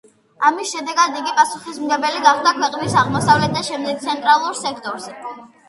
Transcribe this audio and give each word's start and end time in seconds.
ამის 0.47 0.69
შედეგად 0.75 1.19
იგი 1.19 1.33
პასუხისმგებელი 1.39 2.23
გახდა 2.25 2.55
ქვეყნის 2.65 2.97
აღმოსავლეთ 3.03 3.55
და 3.61 3.65
შემდეგ 3.71 4.03
ცენტრალურ 4.09 4.61
სექტორზე. 4.67 5.19